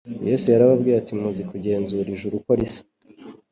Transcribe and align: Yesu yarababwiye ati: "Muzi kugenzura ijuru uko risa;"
Yesu 0.29 0.45
yarababwiye 0.53 0.97
ati: 1.01 1.13
"Muzi 1.19 1.41
kugenzura 1.51 2.07
ijuru 2.15 2.33
uko 2.39 2.51
risa;" 2.59 2.83